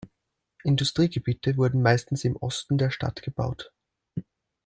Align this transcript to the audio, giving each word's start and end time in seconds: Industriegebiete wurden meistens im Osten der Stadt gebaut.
Industriegebiete 0.63 1.57
wurden 1.57 1.83
meistens 1.83 2.23
im 2.25 2.35
Osten 2.35 2.79
der 2.79 2.89
Stadt 2.89 3.21
gebaut. 3.21 3.71